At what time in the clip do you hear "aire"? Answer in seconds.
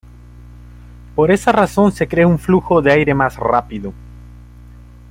2.91-3.13